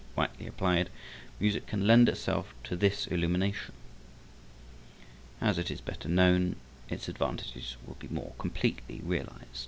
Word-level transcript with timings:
Rightly 0.17 0.47
applied, 0.47 0.89
music 1.39 1.67
can 1.67 1.85
lend 1.85 2.09
itself 2.09 2.55
to 2.63 2.75
this 2.75 3.05
illumination. 3.05 3.75
As 5.39 5.59
it 5.59 5.69
is 5.69 5.79
better 5.79 6.09
known, 6.09 6.55
its 6.89 7.07
advantages 7.07 7.75
will 7.85 7.97
be 7.99 8.07
more 8.07 8.33
completely 8.39 9.01
realiz 9.05 9.59